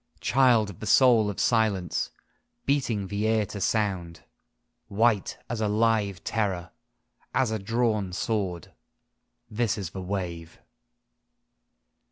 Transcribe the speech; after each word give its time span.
Child 0.21 0.71
of 0.71 0.79
the 0.79 0.87
soul 0.87 1.29
of 1.29 1.39
silence, 1.39 2.09
beating 2.65 3.05
the 3.05 3.27
air 3.27 3.45
to 3.45 3.61
sound: 3.61 4.23
White 4.87 5.37
as 5.47 5.61
a 5.61 5.67
live 5.67 6.23
terror, 6.23 6.71
as 7.35 7.51
a 7.51 7.59
drawn 7.59 8.11
sword, 8.11 8.73
This 9.47 9.77
is 9.77 9.91
the 9.91 10.01
wave. 10.01 10.59